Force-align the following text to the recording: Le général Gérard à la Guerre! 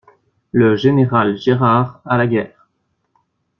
Le 0.51 0.75
général 0.75 1.37
Gérard 1.37 2.01
à 2.05 2.17
la 2.17 2.25
Guerre! 2.25 2.67